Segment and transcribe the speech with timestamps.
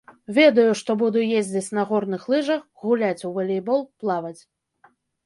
[0.35, 4.41] Ведаю, што буду ездзіць на горных лыжах, гуляць у валейбол, плаваць.